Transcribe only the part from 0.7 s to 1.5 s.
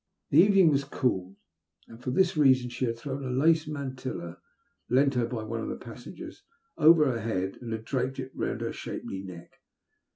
was cool,